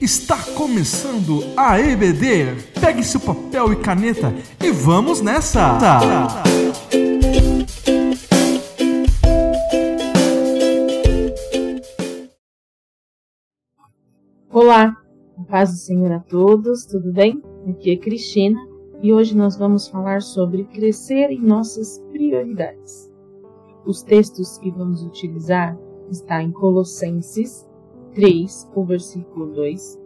[0.00, 2.56] Está começando a EBD.
[2.80, 5.78] Pegue seu papel e caneta e vamos nessa!
[14.48, 14.96] Olá,
[15.46, 17.42] paz do Senhor a todos, tudo bem?
[17.68, 18.58] Aqui é Cristina
[19.02, 23.12] e hoje nós vamos falar sobre crescer em nossas prioridades.
[23.84, 25.76] Os textos que vamos utilizar
[26.10, 27.68] está em Colossenses
[28.14, 30.00] 3, o versículo 2,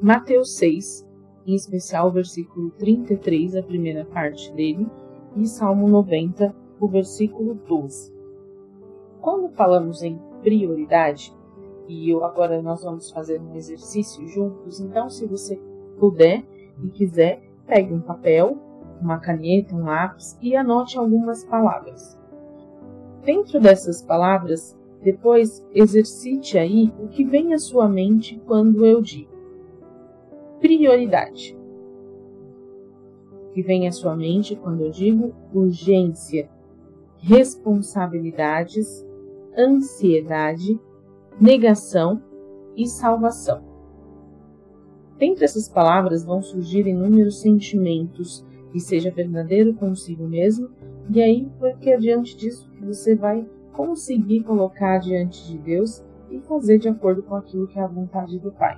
[0.00, 1.08] Mateus 6,
[1.46, 4.86] em especial o versículo 33, a primeira parte dele,
[5.34, 8.12] e Salmo 90, o versículo 12.
[9.20, 11.34] Quando falamos em prioridade,
[11.88, 15.56] e eu, agora nós vamos fazer um exercício juntos, então se você
[15.98, 16.44] puder
[16.84, 18.56] e quiser, pegue um papel,
[19.00, 22.18] uma caneta, um lápis e anote algumas palavras.
[23.24, 29.30] Dentro dessas palavras, depois, exercite aí o que vem à sua mente quando eu digo
[30.60, 31.56] prioridade.
[33.32, 36.50] O que vem à sua mente quando eu digo urgência,
[37.18, 39.06] responsabilidades,
[39.56, 40.78] ansiedade,
[41.40, 42.22] negação
[42.76, 43.62] e salvação.
[45.16, 50.68] Dentre essas palavras vão surgir inúmeros sentimentos, e seja verdadeiro consigo mesmo,
[51.10, 56.78] e aí, porque adiante disso que você vai conseguir colocar diante de Deus e fazer
[56.78, 58.76] de acordo com aquilo que é a vontade do Pai.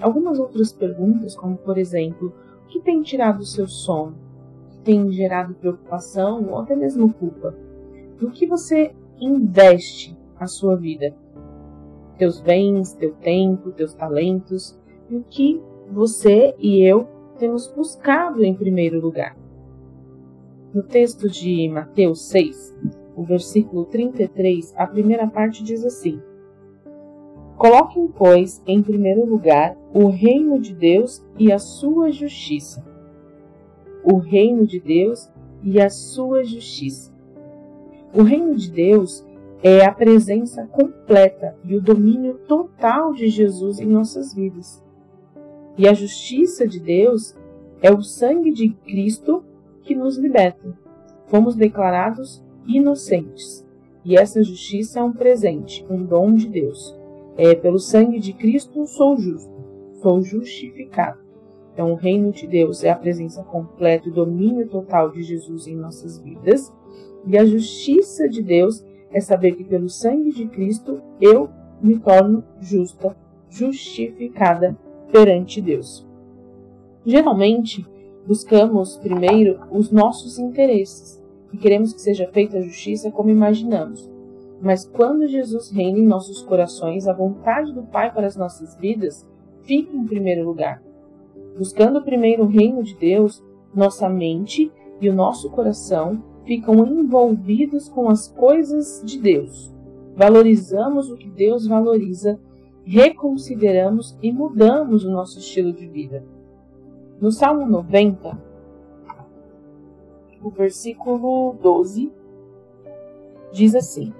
[0.00, 2.32] Algumas outras perguntas, como por exemplo,
[2.64, 4.16] o que tem tirado o seu sono?
[4.64, 7.54] O que tem gerado preocupação ou até mesmo culpa?
[8.18, 11.14] No que você investe a sua vida?
[12.16, 15.60] Teus bens, teu tempo, teus talentos, e o que
[15.90, 17.06] você e eu
[17.38, 19.36] temos buscado em primeiro lugar.
[20.72, 22.74] No texto de Mateus 6,
[23.16, 26.20] o versículo 33, a primeira parte diz assim:
[27.56, 32.84] Coloquem, pois, em primeiro lugar o reino de Deus e a sua justiça.
[34.02, 35.30] O reino de Deus
[35.62, 37.12] e a sua justiça.
[38.12, 39.24] O reino de Deus
[39.62, 44.82] é a presença completa e o domínio total de Jesus em nossas vidas.
[45.78, 47.36] E a justiça de Deus
[47.80, 49.44] é o sangue de Cristo
[49.82, 50.76] que nos liberta.
[51.26, 53.64] Fomos declarados inocentes.
[54.04, 56.96] E essa justiça é um presente, um dom de Deus.
[57.36, 59.50] É, pelo sangue de Cristo sou justo,
[60.02, 61.20] sou justificado.
[61.72, 65.76] Então, o reino de Deus é a presença completa e domínio total de Jesus em
[65.76, 66.72] nossas vidas.
[67.26, 71.48] E a justiça de Deus é saber que pelo sangue de Cristo eu
[71.80, 73.16] me torno justa,
[73.48, 74.76] justificada
[75.10, 76.06] perante Deus.
[77.06, 77.86] Geralmente,
[78.26, 81.21] buscamos primeiro os nossos interesses
[81.52, 84.10] e queremos que seja feita a justiça como imaginamos.
[84.60, 89.26] Mas quando Jesus reina em nossos corações, a vontade do Pai para as nossas vidas
[89.62, 90.82] fica em primeiro lugar.
[91.58, 93.42] Buscando primeiro o reino de Deus,
[93.74, 94.70] nossa mente
[95.00, 99.74] e o nosso coração ficam envolvidos com as coisas de Deus.
[100.14, 102.38] Valorizamos o que Deus valoriza,
[102.84, 106.24] reconsideramos e mudamos o nosso estilo de vida.
[107.20, 108.51] No Salmo 90,
[110.42, 112.12] o versículo 12
[113.52, 114.12] diz assim: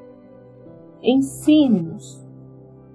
[1.03, 2.25] Ensine-nos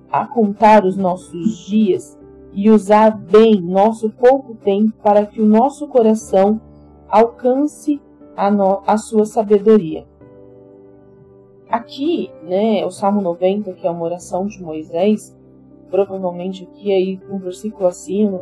[0.09, 2.17] a contar os nossos dias
[2.53, 6.61] e usar bem nosso pouco tempo para que o nosso coração
[7.09, 8.01] alcance
[8.35, 10.07] a, no, a sua sabedoria.
[11.69, 15.37] Aqui, né, o Salmo 90, que é uma oração de Moisés,
[15.89, 18.41] provavelmente aqui aí um versículo acima,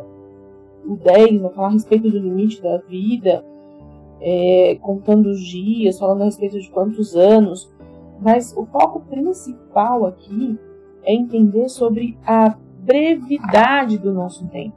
[0.84, 3.44] o 10 vai falar a respeito do limite da vida,
[4.20, 7.72] é, contando os dias, falando a respeito de quantos anos,
[8.20, 10.58] mas o foco principal aqui
[11.02, 14.76] é entender sobre a brevidade do nosso tempo.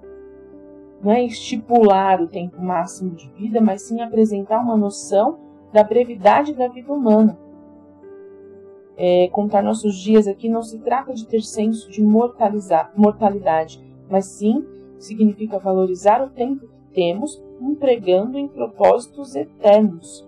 [1.02, 5.40] Não é estipular o tempo máximo de vida, mas sim apresentar uma noção
[5.72, 7.38] da brevidade da vida humana.
[8.98, 14.66] É, contar nossos dias aqui não se trata de ter senso de mortalidade, mas sim
[14.98, 20.26] significa valorizar o tempo que temos empregando em propósitos eternos.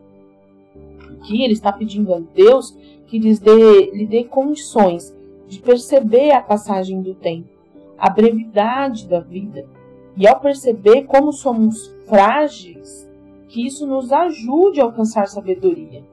[1.11, 2.75] Aqui ele está pedindo a Deus
[3.07, 5.15] que lhes dê, lhe dê condições
[5.47, 7.49] de perceber a passagem do tempo,
[7.97, 9.65] a brevidade da vida.
[10.15, 13.09] E ao perceber como somos frágeis,
[13.47, 16.03] que isso nos ajude a alcançar sabedoria.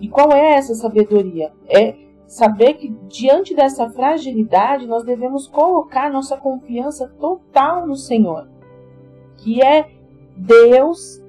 [0.00, 1.52] E qual é essa sabedoria?
[1.68, 8.46] É saber que diante dessa fragilidade nós devemos colocar nossa confiança total no Senhor,
[9.38, 9.90] que é
[10.38, 11.22] Deus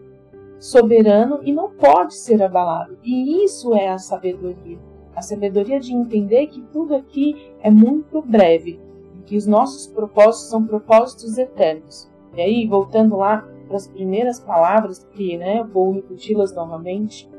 [0.60, 2.98] soberano e não pode ser abalado.
[3.04, 4.78] E isso é a sabedoria.
[5.16, 8.80] A sabedoria de entender que tudo aqui é muito breve.
[9.26, 12.10] que os nossos propósitos são propósitos eternos.
[12.36, 17.30] E aí, voltando lá para as primeiras palavras, que né, vou repeti-las novamente,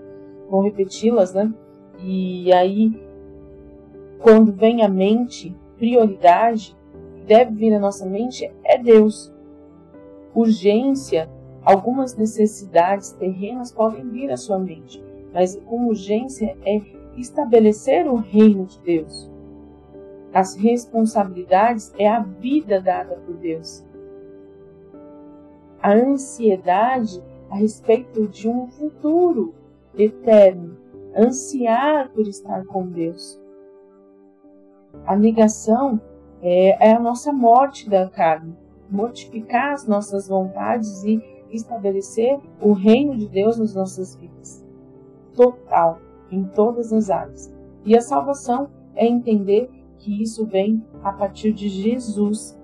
[0.49, 1.53] vou repeti-las, né?
[1.99, 2.93] E aí,
[4.21, 6.77] quando vem à mente prioridade,
[7.27, 9.33] deve vir à nossa mente é Deus.
[10.33, 11.29] Urgência,
[11.65, 15.03] algumas necessidades terrenas podem vir à sua mente,
[15.33, 16.81] mas com urgência é
[17.17, 19.31] estabelecer o reino de Deus.
[20.33, 23.85] As responsabilidades é a vida dada por Deus.
[25.83, 29.55] A ansiedade a respeito de um futuro
[29.97, 30.77] eterno,
[31.17, 33.41] ansiar por estar com Deus.
[35.05, 36.01] A negação
[36.41, 38.57] é, é a nossa morte da carne,
[38.89, 41.21] mortificar as nossas vontades e
[41.51, 44.65] estabelecer o reino de Deus nas nossas vidas.
[45.35, 45.99] Total,
[46.31, 47.53] em todas as áreas.
[47.85, 52.59] E a salvação é entender que isso vem a partir de Jesus,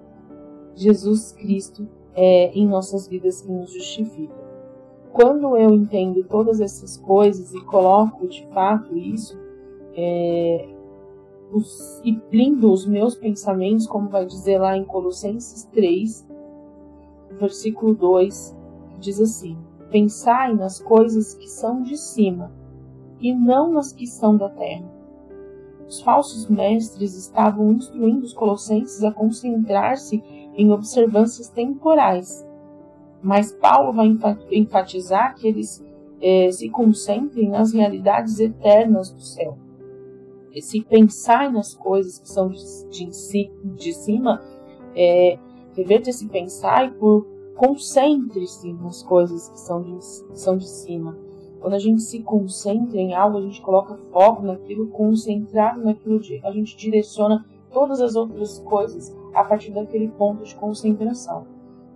[0.75, 4.35] Jesus Cristo, é, em nossas vidas que nos justifica.
[5.12, 9.38] Quando eu entendo todas essas coisas e coloco de fato isso,
[9.94, 10.69] é,
[11.53, 16.27] os, e blindo os meus pensamentos, como vai dizer lá em Colossenses 3,
[17.38, 18.65] versículo 2, que
[18.98, 19.56] diz assim:
[19.90, 22.52] Pensai nas coisas que são de cima,
[23.20, 24.96] e não nas que são da terra.
[25.87, 30.22] Os falsos mestres estavam instruindo os colossenses a concentrar-se
[30.54, 32.44] em observâncias temporais.
[33.22, 34.06] Mas Paulo vai
[34.50, 35.84] enfatizar que eles
[36.20, 39.56] eh, se concentrem nas realidades eternas do céu.
[40.52, 42.58] Esse pensar nas coisas que são de,
[42.90, 44.42] de, de cima,
[44.94, 45.38] é,
[45.76, 47.26] reverta esse pensar e por
[47.56, 51.17] concentre-se nas coisas que são, de, que são de cima.
[51.61, 56.53] Quando a gente se concentra em algo, a gente coloca foco naquilo, concentrado naquilo, a
[56.53, 61.47] gente direciona todas as outras coisas a partir daquele ponto de concentração.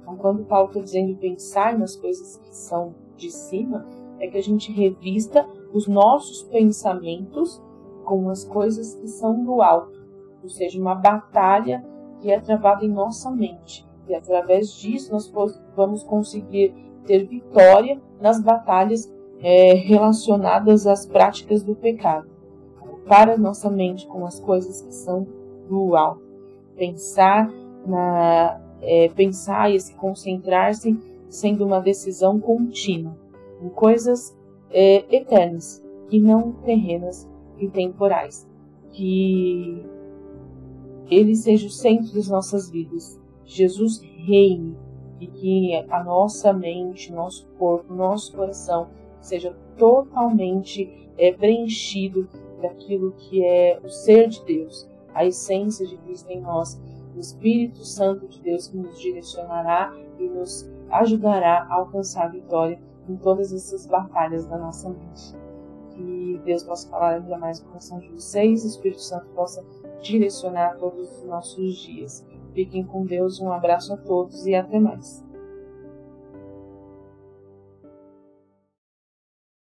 [0.00, 3.86] Então, quando Paulo está dizendo pensar nas coisas que são de cima,
[4.18, 7.62] é que a gente revista os nossos pensamentos
[8.04, 10.00] com as coisas que são do alto,
[10.42, 11.84] ou seja, uma batalha
[12.18, 13.89] que é travada em nossa mente.
[14.08, 15.32] E através disso nós
[15.76, 16.74] vamos conseguir
[17.06, 22.28] ter vitória nas batalhas é, relacionadas às práticas do pecado.
[23.06, 25.26] Para nossa mente com as coisas que são
[25.68, 26.22] do alto.
[26.76, 27.50] Pensar
[27.86, 30.98] na é, pensar e se concentrar-se
[31.28, 33.16] sendo uma decisão contínua
[33.62, 34.36] em coisas
[34.70, 38.48] é, eternas e não terrenas e temporais.
[38.90, 39.84] Que
[41.10, 43.19] Ele seja o centro das nossas vidas.
[43.50, 44.76] Jesus reine
[45.18, 48.88] e que a nossa mente, nosso corpo, nosso coração
[49.20, 52.28] seja totalmente é, preenchido
[52.62, 56.80] daquilo que é o ser de Deus, a essência de Cristo em nós,
[57.14, 62.80] o Espírito Santo de Deus que nos direcionará e nos ajudará a alcançar a vitória
[63.08, 65.34] em todas essas batalhas da nossa mente
[66.00, 69.64] que Deus possa falar ainda mais no coração de vocês, o Espírito Santo possa
[70.00, 72.24] direcionar todos os nossos dias.
[72.54, 75.24] Fiquem com Deus, um abraço a todos e até mais.